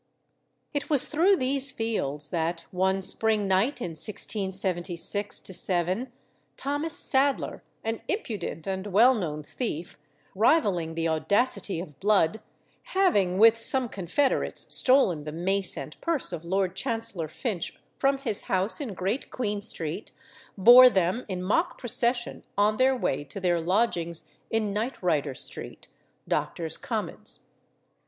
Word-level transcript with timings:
It 0.73 0.89
was 0.89 1.05
through 1.05 1.35
these 1.37 1.71
fields 1.71 2.29
that, 2.29 2.65
one 2.71 3.03
spring 3.03 3.47
night 3.47 3.79
in 3.81 3.91
1676 3.91 5.41
7, 5.45 6.11
Thomas 6.57 6.97
Sadler, 6.97 7.61
an 7.83 8.01
impudent 8.07 8.65
and 8.65 8.87
well 8.87 9.13
known 9.13 9.43
thief, 9.43 9.99
rivalling 10.33 10.95
the 10.95 11.07
audacity 11.07 11.79
of 11.79 11.99
Blood, 11.99 12.41
having 12.97 13.37
with 13.37 13.55
some 13.55 13.87
confederates 13.87 14.65
stolen 14.75 15.23
the 15.23 15.31
mace 15.31 15.77
and 15.77 16.01
purse 16.01 16.33
of 16.33 16.43
Lord 16.43 16.75
Chancellor 16.75 17.27
Finch 17.27 17.75
from 17.99 18.17
his 18.17 18.41
house 18.49 18.81
in 18.81 18.95
Great 18.95 19.29
Queen 19.29 19.61
Street, 19.61 20.13
bore 20.57 20.89
them 20.89 21.25
in 21.27 21.43
mock 21.43 21.77
procession 21.77 22.41
on 22.57 22.77
their 22.77 22.95
way 22.97 23.23
to 23.25 23.39
their 23.39 23.59
lodgings 23.61 24.33
in 24.49 24.73
Knightrider 24.73 25.37
Street, 25.37 25.87
Doctors' 26.27 26.77
Commons. 26.77 27.41